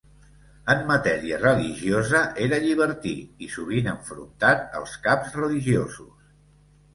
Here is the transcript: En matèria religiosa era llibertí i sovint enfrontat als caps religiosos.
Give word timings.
En 0.73 0.79
matèria 0.91 1.37
religiosa 1.41 2.21
era 2.45 2.59
llibertí 2.63 3.13
i 3.49 3.51
sovint 3.57 3.91
enfrontat 3.93 4.65
als 4.81 4.97
caps 5.05 5.39
religiosos. 5.43 6.33